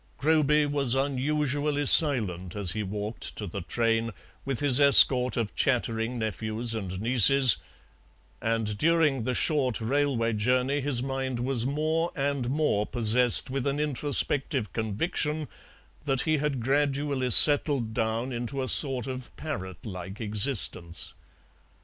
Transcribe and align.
Groby 0.17 0.65
was 0.65 0.95
unusually 0.95 1.85
silent 1.85 2.55
as 2.55 2.71
he 2.71 2.81
walked 2.81 3.37
to 3.37 3.45
the 3.45 3.61
train 3.61 4.09
with 4.45 4.59
his 4.59 4.79
escort 4.81 5.37
of 5.37 5.53
chattering 5.53 6.17
nephews 6.17 6.73
and 6.73 6.99
nieces, 6.99 7.57
and 8.41 8.79
during 8.79 9.25
the 9.25 9.35
short 9.35 9.79
railway 9.79 10.33
journey 10.33 10.81
his 10.81 11.03
mind 11.03 11.39
was 11.39 11.67
more 11.67 12.11
and 12.15 12.49
more 12.49 12.87
possessed 12.87 13.51
with 13.51 13.67
an 13.67 13.79
introspective 13.79 14.73
conviction 14.73 15.47
that 16.05 16.21
he 16.21 16.37
had 16.37 16.61
gradually 16.63 17.29
settled 17.29 17.93
down 17.93 18.31
into 18.33 18.63
a 18.63 18.67
sort 18.67 19.05
of 19.05 19.31
parrot 19.37 19.85
like 19.85 20.19
existence. 20.19 21.13